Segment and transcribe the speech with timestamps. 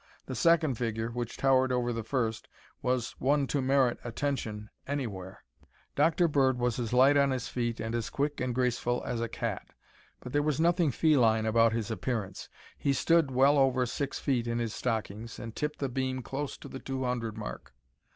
[0.25, 2.47] The second figure, which towered over the first,
[2.81, 5.43] was one to merit attention anywhere.
[5.95, 6.27] Dr.
[6.27, 9.67] Bird was as light on his feet and as quick and graceful as a cat,
[10.19, 12.49] but there was nothing feline about his appearance.
[12.79, 16.67] He stood well over six feet in his stockings and tipped the beam close to
[16.67, 17.71] the two hundred mark.